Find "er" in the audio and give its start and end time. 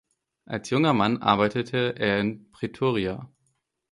1.99-2.19